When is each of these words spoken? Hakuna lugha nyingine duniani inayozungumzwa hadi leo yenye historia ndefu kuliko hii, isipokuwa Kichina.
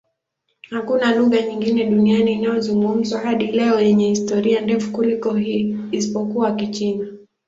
Hakuna 0.69 1.15
lugha 1.15 1.41
nyingine 1.41 1.85
duniani 1.85 2.33
inayozungumzwa 2.33 3.19
hadi 3.19 3.47
leo 3.47 3.79
yenye 3.81 4.09
historia 4.09 4.61
ndefu 4.61 4.91
kuliko 4.91 5.33
hii, 5.35 5.77
isipokuwa 5.91 6.55
Kichina. 6.55 7.07